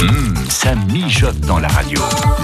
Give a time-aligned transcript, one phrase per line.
[0.00, 1.98] Hum, ça mijote dans la radio.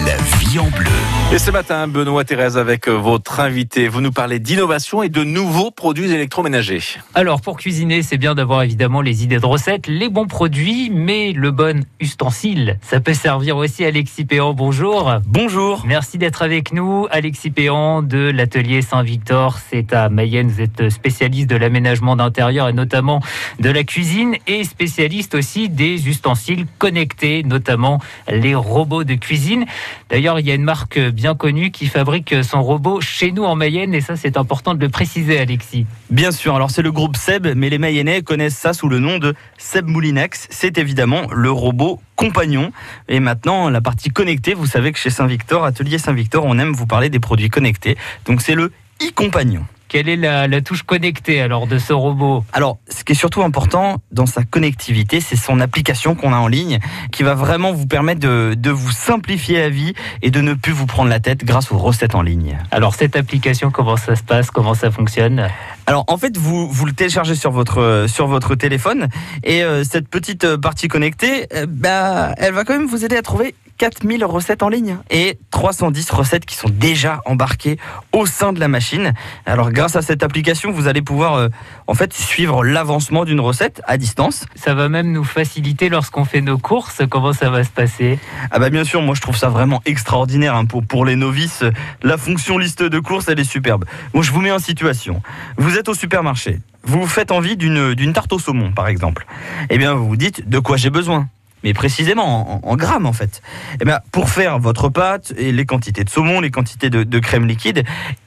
[0.06, 0.86] La vie en bleu.
[1.32, 5.70] Et ce matin, Benoît Thérèse, avec votre invité, vous nous parlez d'innovation et de nouveaux
[5.70, 6.82] produits électroménagers.
[7.14, 11.32] Alors, pour cuisiner, c'est bien d'avoir évidemment les idées de recettes, les bons produits, mais
[11.32, 12.78] le bon ustensile.
[12.80, 14.54] Ça peut servir aussi à Alexis Péan.
[14.54, 15.12] Bonjour.
[15.26, 15.84] Bonjour.
[15.86, 17.06] Merci d'être avec nous.
[17.10, 19.58] Alexis Péan de l'atelier Saint-Victor.
[19.70, 20.48] C'est à Mayenne.
[20.48, 23.20] Vous êtes spécialiste de l'aménagement d'intérieur et notamment
[23.60, 29.64] de la cuisine et spécialiste aussi des ustensiles connectés notamment les robots de cuisine.
[30.10, 33.54] D'ailleurs, il y a une marque bien connue qui fabrique son robot chez nous en
[33.54, 35.86] Mayenne, et ça, c'est important de le préciser, Alexis.
[36.10, 39.18] Bien sûr, alors c'est le groupe Seb, mais les Mayennais connaissent ça sous le nom
[39.18, 40.48] de Seb Moulinex.
[40.50, 42.72] C'est évidemment le robot compagnon.
[43.08, 46.86] Et maintenant, la partie connectée, vous savez que chez Saint-Victor, Atelier Saint-Victor, on aime vous
[46.86, 47.96] parler des produits connectés.
[48.26, 49.64] Donc c'est le e-compagnon.
[49.92, 53.98] Quelle est la, touche connectée alors de ce robot Alors, ce qui est surtout important
[54.10, 56.78] dans sa connectivité, c'est son application qu'on a en ligne,
[57.10, 59.92] qui va vraiment vous permettre de, de, vous simplifier la vie
[60.22, 62.56] et de ne plus vous prendre la tête grâce aux recettes en ligne.
[62.70, 64.50] Alors, cette application, comment ça se passe?
[64.50, 65.50] Comment ça fonctionne?
[65.86, 69.08] Alors en fait, vous, vous le téléchargez sur votre, sur votre téléphone
[69.42, 73.16] et euh, cette petite euh, partie connectée, euh, bah, elle va quand même vous aider
[73.16, 77.78] à trouver 4000 recettes en ligne et 310 recettes qui sont déjà embarquées
[78.12, 79.12] au sein de la machine.
[79.44, 81.48] Alors grâce à cette application, vous allez pouvoir
[81.88, 84.46] en fait suivre l'avancement d'une recette à distance.
[84.54, 87.02] Ça va même nous faciliter lorsqu'on fait nos courses.
[87.10, 88.20] Comment ça va se passer?
[88.52, 91.64] Ah bah bien sûr, moi je trouve ça vraiment extraordinaire hein, pour, pour les novices.
[92.04, 93.84] La fonction liste de courses, elle est superbe.
[94.14, 95.22] Bon, je vous mets en situation.
[95.56, 96.60] Vous êtes au supermarché.
[96.84, 99.26] Vous vous faites envie d'une tarte au saumon, par exemple.
[99.70, 101.28] Eh bien, vous vous dites de quoi j'ai besoin?
[101.64, 103.42] Mais précisément en, grammes en fait.
[103.80, 107.46] Eh bien, pour faire votre pâte et les quantités de saumon, les quantités de, crème
[107.46, 107.84] liquide,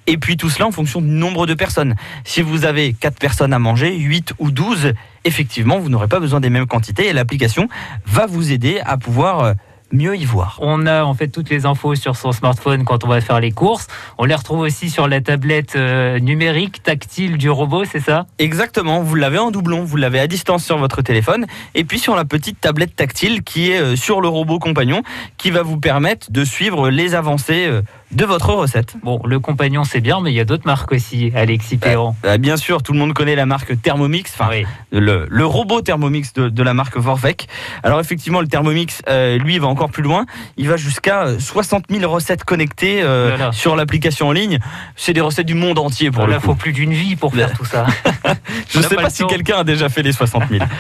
[0.07, 1.95] et puis tout cela en fonction du nombre de personnes.
[2.23, 6.39] Si vous avez 4 personnes à manger, 8 ou 12, effectivement, vous n'aurez pas besoin
[6.39, 7.67] des mêmes quantités et l'application
[8.05, 9.53] va vous aider à pouvoir euh,
[9.91, 10.57] mieux y voir.
[10.61, 13.51] On a en fait toutes les infos sur son smartphone quand on va faire les
[13.51, 13.87] courses.
[14.17, 18.25] On les retrouve aussi sur la tablette euh, numérique tactile du robot, c'est ça?
[18.39, 22.15] Exactement, vous l'avez en doublon, vous l'avez à distance sur votre téléphone et puis sur
[22.15, 25.03] la petite tablette tactile qui est euh, sur le robot compagnon
[25.37, 28.95] qui va vous permettre de suivre les avancées euh, de votre recette.
[29.03, 32.15] Bon, le compagnon c'est bien, mais il y a d'autres marques aussi, Alexis Perron.
[32.23, 34.49] Bah, bien sûr, tout le monde connaît la marque Thermomix, enfin
[34.91, 37.47] le, robot Thermomix de, la marque Vorvec.
[37.83, 39.01] Alors effectivement, le Thermomix,
[39.39, 40.25] lui, va encore plus loin.
[40.57, 44.59] Il va jusqu'à 60 euh, 000 recettes connectées euh, sur l'application en ligne.
[44.95, 47.53] C'est des recettes du monde entier pour Là, il faut plus d'une vie pour faire
[47.53, 47.85] tout ça.
[48.69, 50.65] Je ne sais pas, si quelqu'un a déjà fait les 60 000.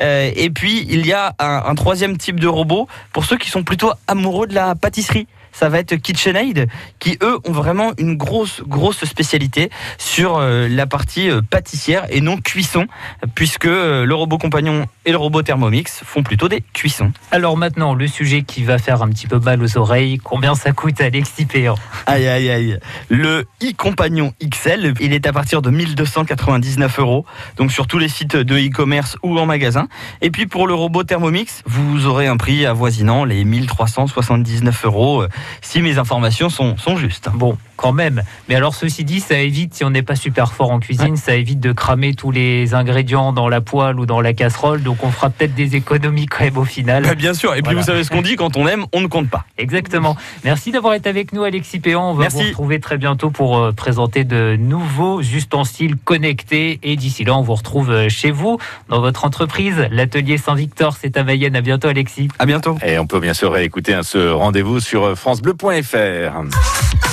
[0.00, 3.64] Euh, et puis, il y a un troisième type de robot pour ceux qui sont
[3.64, 5.26] plutôt amoureux de la pâtisserie
[5.58, 6.68] ça va être KitchenAid,
[7.00, 12.20] qui eux ont vraiment une grosse, grosse spécialité sur euh, la partie euh, pâtissière et
[12.20, 12.86] non cuisson,
[13.34, 17.12] puisque euh, le robot compagnon et le robot Thermomix font plutôt des cuissons.
[17.32, 20.70] Alors maintenant, le sujet qui va faire un petit peu mal aux oreilles, combien ça
[20.70, 21.74] coûte Alexis Péan?
[22.06, 22.78] Aïe, aïe, aïe.
[23.08, 27.26] Le e-compagnon XL, il est à partir de 1299 euros,
[27.56, 29.88] donc sur tous les sites de e-commerce ou en magasin.
[30.20, 35.24] Et puis pour le robot Thermomix, vous aurez un prix avoisinant les 1379 euros
[35.60, 37.28] si mes informations sont, justes.
[37.34, 38.22] Bon, quand même.
[38.48, 41.36] Mais alors, ceci dit, ça évite, si on n'est pas super fort en cuisine, ça
[41.36, 44.82] évite de cramer tous les ingrédients dans la poêle ou dans la casserole.
[44.82, 47.04] Donc, on fera peut-être des économies quand même au final.
[47.04, 47.54] Bah, bien sûr.
[47.54, 49.44] Et puis, vous savez ce qu'on dit, quand on aime, on ne compte pas.
[49.56, 50.16] Exactement.
[50.44, 52.10] Merci d'avoir été avec nous, Alexis Péan.
[52.10, 56.80] On va vous retrouver très bientôt pour euh, présenter de nouveaux ustensiles connectés.
[56.82, 58.58] Et d'ici là, on vous retrouve euh, chez vous,
[58.88, 59.86] dans votre entreprise.
[59.90, 61.56] L'atelier Saint-Victor, c'est à Mayenne.
[61.56, 62.28] À bientôt, Alexis.
[62.38, 62.76] À bientôt.
[62.84, 67.07] Et on peut bien sûr réécouter hein, ce rendez-vous sur euh, francebleu.fr.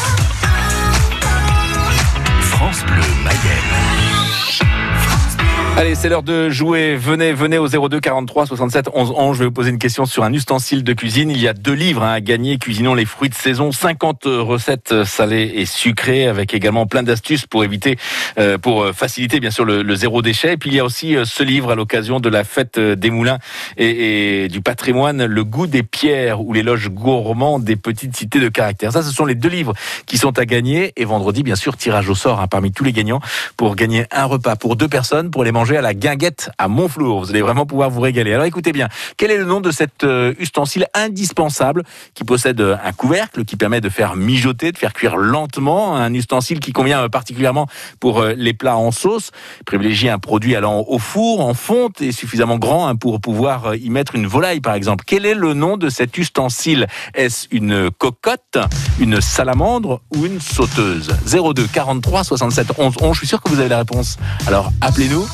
[5.77, 6.95] Allez, c'est l'heure de jouer.
[6.95, 9.35] Venez, venez au 02 43 67 11 11.
[9.35, 11.29] Je vais vous poser une question sur un ustensile de cuisine.
[11.29, 12.57] Il y a deux livres hein, à gagner.
[12.57, 13.73] Cuisinons les fruits de saison.
[13.73, 17.97] 50 recettes salées et sucrées avec également plein d'astuces pour éviter,
[18.39, 20.53] euh, pour faciliter bien sûr le, zéro déchet.
[20.53, 23.09] Et puis il y a aussi euh, ce livre à l'occasion de la fête des
[23.09, 23.39] moulins
[23.75, 28.93] et, du patrimoine, Le goût des pierres ou l'éloge gourmand des petites cités de caractère.
[28.93, 29.73] Ça, ce sont les deux livres
[30.05, 30.93] qui sont à gagner.
[30.95, 33.19] Et vendredi, bien sûr, tirage au sort hein, parmi tous les gagnants
[33.57, 37.21] pour gagner un repas pour deux personnes pour les manger à la guinguette à Montflour.
[37.21, 38.33] Vous allez vraiment pouvoir vous régaler.
[38.33, 41.83] Alors écoutez bien, quel est le nom de cet euh, ustensile indispensable
[42.13, 46.13] qui possède euh, un couvercle qui permet de faire mijoter, de faire cuire lentement, un
[46.13, 47.67] ustensile qui convient euh, particulièrement
[47.99, 49.31] pour les plats en sauce.
[49.65, 53.89] Privilégiez un produit allant au four, en fonte et suffisamment grand hein, pour pouvoir y
[53.89, 55.03] mettre une volaille par exemple.
[55.07, 56.85] Quel est le nom de cet ustensile?
[57.15, 58.59] Est-ce une cocotte,
[58.99, 61.15] une salamandre ou une sauteuse?
[61.25, 63.13] 02 43 67 11 11.
[63.13, 64.17] Je suis sûr que vous avez la réponse.
[64.45, 65.25] Alors appelez-nous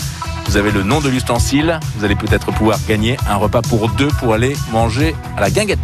[0.51, 4.09] vous avez le nom de l'ustensile, vous allez peut-être pouvoir gagner un repas pour deux
[4.19, 5.79] pour aller manger à la guinguette.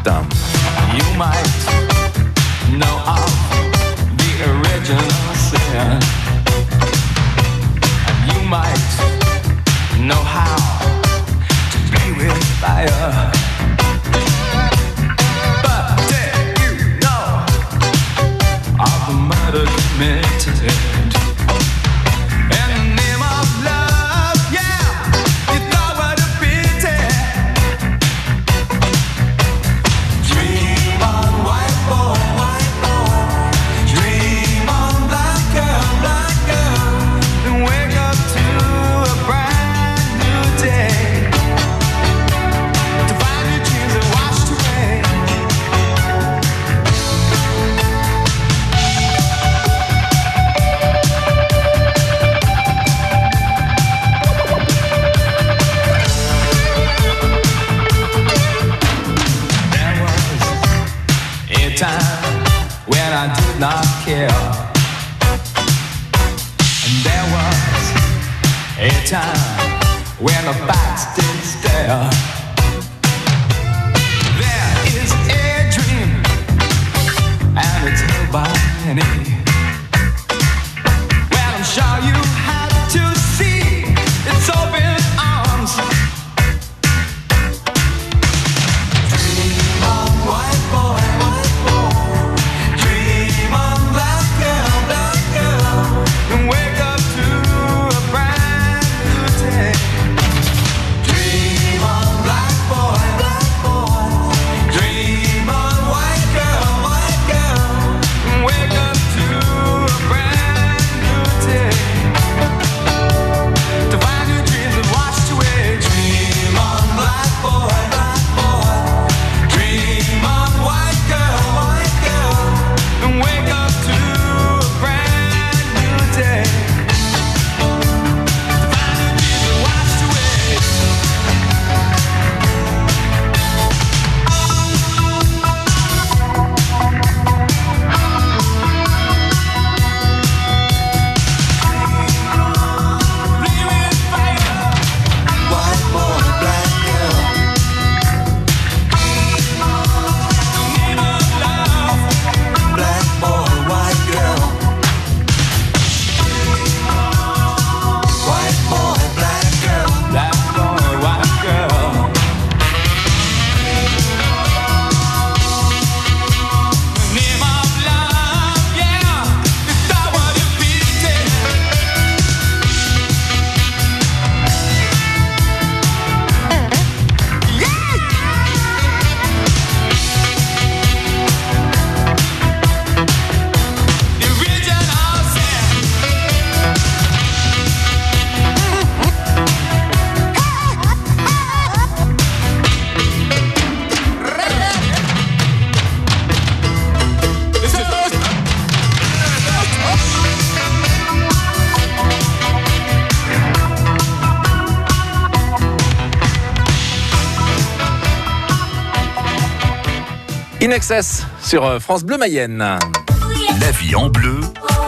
[210.68, 212.58] In Excess sur euh, France Bleu Mayenne.
[212.60, 214.42] La vie en bleu,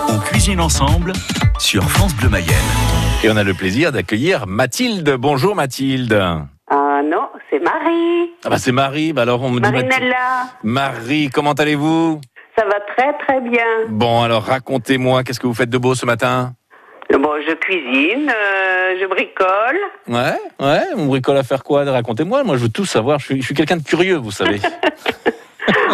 [0.09, 1.13] on cuisine ensemble
[1.57, 2.49] sur France Bleu Mayenne.
[3.23, 5.15] Et on a le plaisir d'accueillir Mathilde.
[5.17, 6.21] Bonjour Mathilde.
[6.69, 8.29] Ah non, c'est Marie.
[8.43, 9.89] Ah bah c'est Marie, bah alors on me dit Mathilde.
[9.89, 10.49] Marinella.
[10.63, 12.19] Marie, comment allez-vous?
[12.57, 13.63] Ça va très très bien.
[13.87, 16.55] Bon alors racontez-moi, qu'est-ce que vous faites de beau ce matin?
[17.09, 19.79] Bon, je cuisine, euh, je bricole.
[20.09, 21.85] Ouais, ouais, on bricole à faire quoi?
[21.85, 24.59] Racontez-moi, moi je veux tout savoir, je suis, je suis quelqu'un de curieux, vous savez.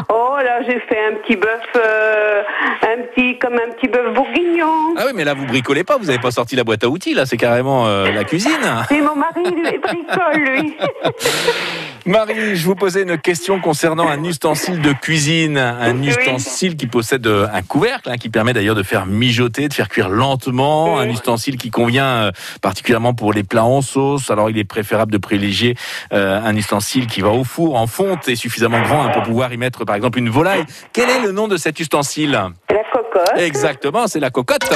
[0.10, 2.44] Oh là, j'ai fait un petit bœuf, euh,
[2.84, 4.94] un petit comme un petit bœuf bourguignon.
[4.98, 7.14] ah oui, mais là vous bricolez pas, vous n'avez pas sorti la boîte à outils,
[7.14, 8.52] là c'est carrément euh, la cuisine.
[8.90, 10.78] C'est mon mari, lui, bricole, lui.
[12.08, 16.10] Marie, je vous posais une question concernant un ustensile de cuisine, un Oui.
[16.10, 19.90] ustensile qui possède euh, un couvercle, hein, qui permet d'ailleurs de faire mijoter, de faire
[19.90, 22.32] cuire lentement, un ustensile qui convient euh,
[22.62, 24.30] particulièrement pour les plats en sauce.
[24.30, 25.76] Alors il est préférable de privilégier
[26.14, 29.52] euh, un ustensile qui va au four en fonte et suffisamment grand hein, pour pouvoir
[29.52, 30.64] y mettre par exemple une volaille.
[30.94, 32.34] Quel est le nom de cet ustensile?
[32.70, 33.40] La cocotte.
[33.40, 34.72] Exactement, c'est la cocotte.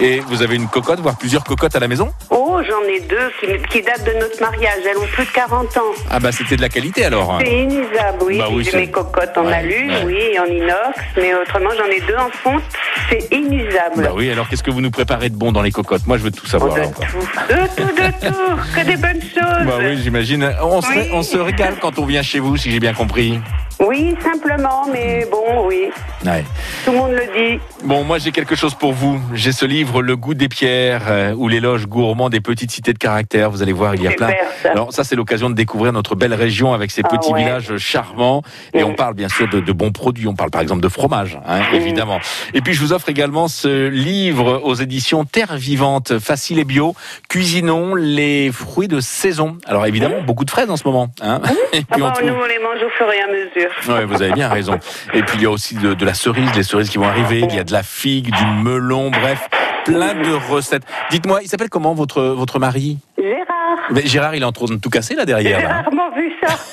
[0.00, 2.12] Et vous avez une cocotte, voire plusieurs cocottes à la maison?
[2.30, 4.80] Oh, j'en ai deux qui, qui datent de notre mariage.
[4.88, 5.80] Elles ont plus de 40 ans.
[6.10, 7.38] Ah bah c'était de la qualité alors.
[7.44, 8.38] C'est inusable, oui.
[8.38, 10.02] Bah oui, J'ai mes cocottes en Ouais, alu, ouais.
[10.06, 12.62] oui, et en inox, mais autrement, j'en ai deux en fonte.
[13.10, 14.02] C'est inusable.
[14.02, 16.06] Bah oui, alors qu'est-ce que vous nous préparez de bon dans les cocottes?
[16.06, 16.74] Moi je veux tout Oh, savoir.
[16.74, 16.92] de alors.
[16.94, 19.66] tout, de tout, de tout, que des bonnes choses.
[19.66, 20.54] Bah oui, j'imagine.
[20.62, 21.08] On, se- Oui.
[21.12, 23.40] on se régale quand on vient chez vous, si j'ai bien compris.
[23.80, 25.90] Oui, simplement, mais bon, oui,
[26.24, 26.44] Ouais.
[26.84, 27.26] tout le monde le
[27.56, 27.60] dit.
[27.84, 29.20] Bon, moi j'ai quelque chose pour vous.
[29.34, 32.98] J'ai ce livre, Le goût des pierres, euh, ou l'éloge gourmand des petites cités de
[32.98, 33.50] caractère.
[33.50, 34.30] Vous allez voir, il y a plein.
[34.62, 34.70] ça.
[34.70, 37.40] Alors ça, c'est l'occasion de découvrir notre belle région avec ses Ah petits ouais.
[37.40, 38.42] villages charmants.
[38.72, 38.86] Et Mm.
[38.86, 40.28] on parle bien sûr de, de bons produits.
[40.28, 41.74] On parle par exemple de fromage, hein, Mm.
[41.74, 42.20] évidemment.
[42.54, 46.94] Et puis je vous offre également ce livre aux éditions Terre Vivante, facile et bio.
[47.28, 49.58] Cuisinons les fruits de saison.
[49.66, 51.08] Alors évidemment, beaucoup de fraises en ce moment.
[51.20, 51.40] Hein.
[51.72, 53.61] Et Ah on bah, trouve- nous, on les mange au fur et à mesure.
[53.88, 54.78] Ouais, vous avez bien raison.
[55.14, 57.40] Et puis il y a aussi de, de la cerise, les cerises qui vont arriver.
[57.48, 59.48] Il y a de la figue, du melon, bref,
[59.84, 60.84] plein de recettes.
[61.10, 62.98] Dites-moi, il s'appelle comment votre votre mari?
[63.18, 65.60] Gérard, Mais Gérard, il est en train de tout casser là j'ai derrière.
[65.62, 65.82] là.
[65.82, 66.56] rarement vu ça.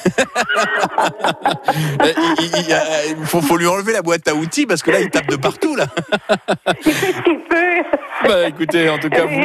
[2.01, 2.77] Euh, il, euh,
[3.19, 5.35] il faut, faut lui enlever la boîte à outils parce que là, il tape de
[5.35, 5.85] partout là.
[6.85, 7.88] Il fait ce qu'il peut.
[8.29, 9.41] Bah, écoutez, en tout cas, vous,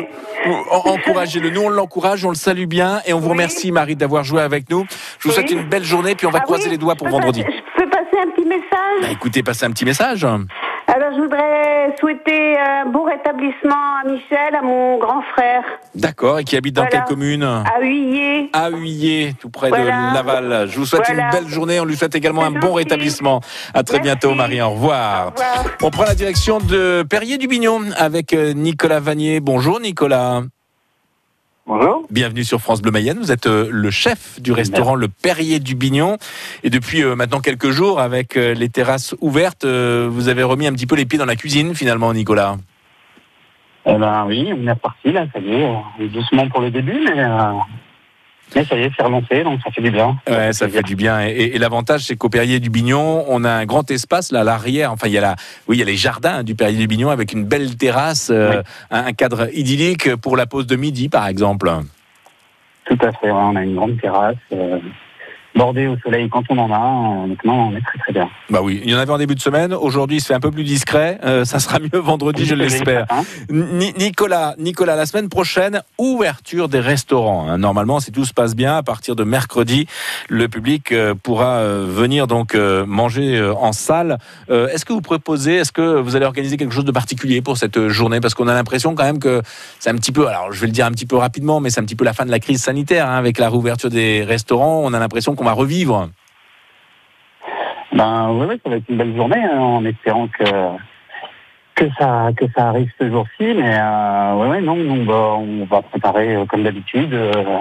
[0.46, 1.48] vous en- encouragez-le.
[1.50, 4.68] Nous, on l'encourage, on le salue bien et on vous remercie, Marie, d'avoir joué avec
[4.68, 4.84] nous.
[5.18, 7.08] Je vous souhaite une belle journée, puis on va Ah croiser oui, les doigts pour
[7.08, 7.42] vendredi.
[7.42, 10.26] passer- Je peux passer un petit message Bah, écoutez, passez un petit message.
[10.86, 13.74] Alors, je voudrais souhaiter un bon rétablissement
[14.04, 15.62] à Michel, à mon grand frère,
[15.94, 16.98] D'accord, et qui habite dans Voilà.
[16.98, 18.50] quelle commune à Huillet.
[18.52, 20.10] à Huyé, tout près Voilà.
[20.10, 20.68] de Laval.
[20.68, 21.24] Je vous souhaite Voilà.
[21.24, 21.80] une belle journée.
[21.80, 23.40] On lui souhaite également un bon rétablissement.
[23.72, 24.02] À très Merci.
[24.08, 24.60] bientôt, Marie.
[24.60, 25.28] Au revoir.
[25.28, 25.64] Au revoir.
[25.82, 29.40] On prend la direction de Perrier-du-Bignon avec euh, Nicolas Vanier.
[29.40, 30.42] Bonjour, Nicolas.
[31.66, 32.06] Bonjour.
[32.10, 33.18] Bienvenue sur France Bleu Mayenne.
[33.18, 36.18] Vous êtes euh, le chef du restaurant Le Perrier du Bignon.
[36.62, 40.72] Et depuis euh, maintenant quelques jours, avec euh, les terrasses ouvertes, vous avez remis un
[40.74, 42.56] petit peu les pieds dans la cuisine, finalement, Nicolas.
[43.86, 47.22] Eh ben oui, on est reparti là, ça y est, doucement pour le début, mais,
[47.22, 47.52] euh,
[48.54, 50.16] mais ça y est, c'est relancé, donc ça fait du bien.
[50.28, 51.26] Ouais, ça fait du bien.
[51.26, 54.40] Et, et- et l'avantage, c'est qu'au Perrier du Bignon, on a un grand espace là
[54.40, 54.92] à l'arrière.
[54.92, 55.36] Enfin, il y a la,
[55.66, 58.62] oui, il y a les jardins du Perrier du Bignon avec une belle terrasse, euh,
[58.90, 61.70] un, un cadre idyllique pour la pause de midi, par exemple.
[62.86, 64.78] Tout à fait, ouais, on a une grande terrasse, euh,
[65.54, 68.28] bordée au soleil quand on en a, non, on est très très bien.
[68.50, 69.72] Bah oui, il y en avait en début de semaine.
[69.72, 71.18] Aujourd'hui, fait un peu plus discret.
[71.24, 73.06] Euh, ça sera mieux vendredi, je l'espère.
[73.50, 77.48] Ni- Nicolas, Nicolas, la semaine prochaine, ouverture des restaurants.
[77.48, 77.58] hein.
[77.58, 79.86] Normalement, si tout se passe bien, à partir de mercredi,
[80.28, 84.18] le public euh, pourra euh, venir donc manger en salle.
[84.48, 87.88] Est-ce que vous proposez, est-ce que vous allez organiser quelque chose de particulier pour cette
[87.88, 88.20] journée?
[88.20, 89.42] Parce qu'on a l'impression quand même que
[89.78, 91.80] c'est un petit peu, alors je vais le dire un petit peu rapidement, mais c'est
[91.80, 94.82] un petit peu la fin de la crise sanitaire hein, avec la réouverture des restaurants.
[94.84, 96.08] On a l'impression qu'on va revivre.
[97.92, 100.44] Ben oui, oui, ça va être une belle journée, hein, en espérant que
[101.76, 105.64] que ça que ça arrive ce jour-ci, mais euh, ouais, ouais, non, on va, on
[105.64, 107.12] va préparer euh, comme d'habitude.
[107.14, 107.58] euh,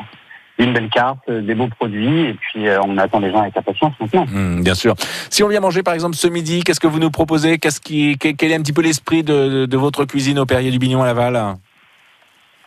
[0.60, 3.94] une belle carte, euh, des beaux produits, et puis on attend les gens avec impatience
[4.00, 4.26] maintenant.
[4.32, 4.94] Hum, bien sûr.
[5.32, 7.58] Si on vient manger par exemple ce midi, qu'est-ce que vous nous proposez?
[7.58, 10.46] Qu'est-ce qui, quel quel est un petit peu l'esprit de, de- de votre cuisine au
[10.46, 11.56] Perrier du Bignon à Laval?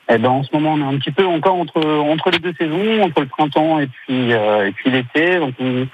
[0.08, 2.54] Eh ben, en ce moment, on est un petit peu encore entre, entre les deux
[2.58, 5.38] saisons, entre le printemps et puis, euh, et puis l'été.
[5.40, 5.86] Donc, on-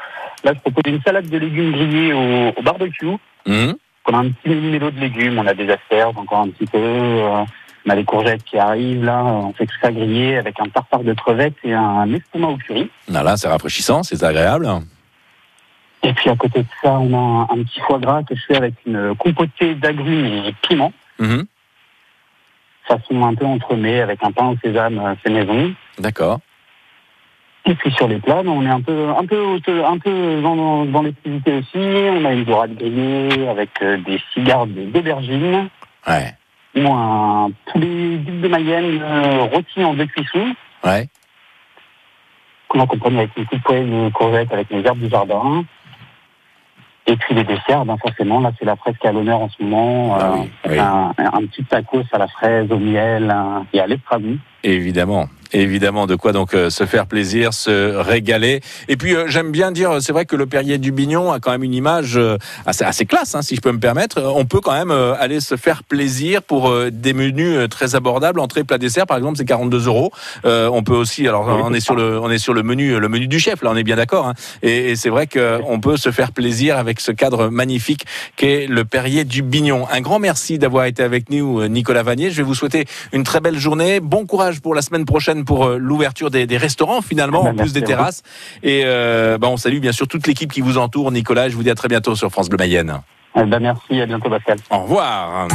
[0.44, 3.06] là, je propose une salade de légumes grillés au, au barbecue.
[3.46, 3.74] Hum,
[4.06, 6.76] On a un petit mélo de légumes, on a des asperges encore un petit peu,
[6.78, 7.44] euh,
[7.86, 11.04] on a les courgettes qui arrivent là, on fait tout ça grillé avec un tartare
[11.04, 12.90] de crevettes et un estomac au curry.
[13.08, 14.68] Voilà, c'est rafraîchissant, c'est agréable.
[16.02, 18.42] Et puis à côté de ça, on a un, un petit foie gras que je
[18.46, 21.44] fais avec une compotée d'agrumes et piments, Mhm,
[22.86, 25.74] façon un peu entremets avec un pain au sésame euh, fait maison.
[25.98, 26.40] D'accord.
[27.64, 30.56] Et puis sur les plats, ben, on est un peu, un peu, un peu dans,
[30.56, 31.76] dans, dans l'activité aussi.
[31.76, 35.68] On a une dorade grillée avec euh, des cigares d'aubergine,
[36.08, 36.34] Ouais.
[36.74, 41.06] ou un poulet d'huile de Mayenne euh, rôti en deux cuissons, Ouais.
[42.66, 45.64] qu'on accompagne avec une petite poêle de courgettes avec les herbes du jardin.
[47.06, 49.48] Et puis les desserts, ben forcément, là c'est la fraise qui est à l'honneur en
[49.48, 50.16] ce moment.
[50.20, 50.34] Ah
[50.66, 50.78] euh, oui.
[50.78, 54.36] Un, un petit tacos à la fraise, au miel un- et à l'estragon.
[54.62, 55.26] Évidemment.
[55.52, 58.60] Évidemment, de quoi donc euh, se faire plaisir, se régaler.
[58.88, 61.50] Et puis euh, j'aime bien dire, c'est vrai que le Perrier du Bignon a quand
[61.50, 64.18] même une image euh, assez, assez classe, hein, si je peux me permettre.
[64.18, 67.68] Euh, On peut quand même euh, aller se faire plaisir pour euh, des menus euh,
[67.68, 70.10] très abordables, entrée, plat, dessert, par exemple, c'est 42 euros.
[70.44, 73.08] Euh, on peut aussi, alors on est sur le, on est sur le menu, le
[73.08, 74.28] menu du chef, là, on est bien d'accord.
[74.28, 74.34] hein.
[74.62, 78.04] Et, et c'est vrai qu'on peut se faire plaisir avec ce cadre magnifique
[78.36, 79.86] qu'est le Perrier du Bignon.
[79.90, 82.30] Un grand merci d'avoir été avec nous, euh, Nicolas Vanier.
[82.30, 84.00] Je vais vous souhaiter une très belle journée.
[84.00, 87.50] Bon courage pour la semaine prochaine pour euh, l'ouverture des, des restaurants finalement, Ah ben,
[87.50, 88.22] en plus merci des terrasses.
[88.62, 91.48] Et euh, bah, on salue bien sûr toute l'équipe qui vous entoure, Nicolas.
[91.48, 93.00] Je vous dis à très bientôt sur France Bleu Mayenne.
[93.36, 94.58] Eh ben, merci, à bientôt Pascal.
[94.70, 95.48] Au revoir.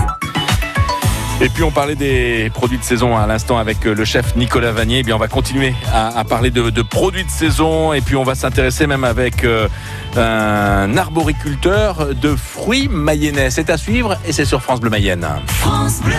[1.39, 4.71] Et puis on parlait des produits de saison à l'instant avec euh, le chef Nicolas
[4.71, 4.99] Vanier.
[4.99, 8.15] Eh bien on va continuer à, à parler de, de produits de saison et puis
[8.15, 9.67] on va s'intéresser même avec euh,
[10.15, 13.51] un arboriculteur de fruits mayennais.
[13.51, 15.27] C'est à suivre et c'est sur France Bleu Mayenne.
[15.45, 16.15] France Bleu.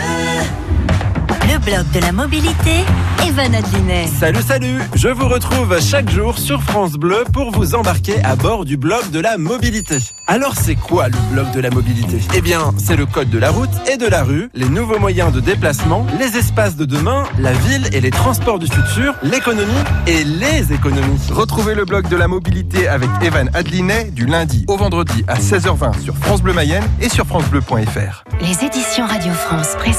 [1.51, 2.85] Le blog de la mobilité,
[3.27, 4.07] Evan Adlinet.
[4.07, 8.67] Salut, salut Je vous retrouve chaque jour sur France Bleu pour vous embarquer à bord
[8.67, 9.97] du blog de la mobilité.
[10.27, 12.19] Alors c'est quoi le blog de la mobilité?
[12.35, 15.33] Eh bien, c'est le code de la route et de la rue, les nouveaux moyens
[15.33, 19.73] de déplacement, les espaces de demain, la ville et les transports du futur, l'économie
[20.07, 21.19] et les économies.
[21.31, 26.03] Retrouvez le blog de la mobilité avec Evan Adlinet du lundi au vendredi à 16h20
[26.03, 28.25] sur France Bleu Mayenne et sur francebleu.fr.
[28.41, 29.99] Les éditions Radio France présentent